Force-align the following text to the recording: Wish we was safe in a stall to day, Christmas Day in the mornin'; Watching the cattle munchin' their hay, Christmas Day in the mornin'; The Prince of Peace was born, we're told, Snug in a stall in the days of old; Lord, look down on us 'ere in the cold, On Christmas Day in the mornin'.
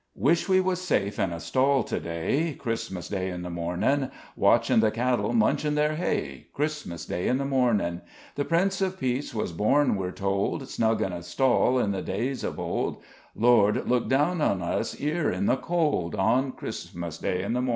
Wish 0.15 0.49
we 0.49 0.59
was 0.59 0.81
safe 0.81 1.19
in 1.19 1.31
a 1.31 1.39
stall 1.39 1.83
to 1.83 1.99
day, 1.99 2.55
Christmas 2.57 3.07
Day 3.07 3.29
in 3.29 3.43
the 3.43 3.51
mornin'; 3.51 4.09
Watching 4.35 4.79
the 4.79 4.89
cattle 4.89 5.31
munchin' 5.31 5.75
their 5.75 5.95
hay, 5.95 6.47
Christmas 6.55 7.05
Day 7.05 7.27
in 7.27 7.37
the 7.37 7.45
mornin'; 7.45 8.01
The 8.33 8.43
Prince 8.45 8.81
of 8.81 8.99
Peace 8.99 9.35
was 9.35 9.51
born, 9.51 9.95
we're 9.95 10.09
told, 10.09 10.67
Snug 10.67 11.03
in 11.03 11.13
a 11.13 11.21
stall 11.21 11.77
in 11.77 11.91
the 11.91 12.01
days 12.01 12.43
of 12.43 12.59
old; 12.59 12.97
Lord, 13.35 13.87
look 13.87 14.09
down 14.09 14.41
on 14.41 14.63
us 14.63 14.99
'ere 14.99 15.29
in 15.29 15.45
the 15.45 15.57
cold, 15.57 16.15
On 16.15 16.51
Christmas 16.51 17.19
Day 17.19 17.43
in 17.43 17.53
the 17.53 17.61
mornin'. 17.61 17.69